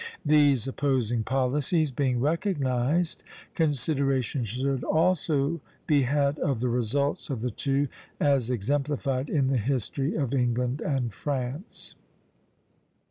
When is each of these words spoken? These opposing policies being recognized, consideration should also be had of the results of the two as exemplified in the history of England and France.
These 0.25 0.67
opposing 0.67 1.23
policies 1.23 1.91
being 1.91 2.19
recognized, 2.19 3.23
consideration 3.53 4.45
should 4.45 4.83
also 4.83 5.61
be 5.85 6.01
had 6.01 6.39
of 6.39 6.59
the 6.59 6.69
results 6.69 7.29
of 7.29 7.41
the 7.41 7.51
two 7.51 7.87
as 8.19 8.49
exemplified 8.49 9.29
in 9.29 9.49
the 9.49 9.59
history 9.59 10.15
of 10.15 10.33
England 10.33 10.81
and 10.81 11.13
France. 11.13 11.93